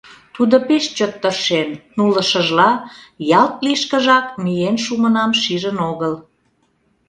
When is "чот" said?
0.97-1.13